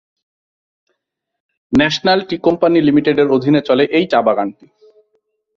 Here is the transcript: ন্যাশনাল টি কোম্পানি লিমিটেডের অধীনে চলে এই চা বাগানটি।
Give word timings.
ন্যাশনাল 1.73 2.19
টি 2.29 2.35
কোম্পানি 2.45 2.77
লিমিটেডের 2.87 3.27
অধীনে 3.35 3.61
চলে 3.69 3.83
এই 3.97 4.05
চা 4.11 4.19
বাগানটি। 4.27 4.65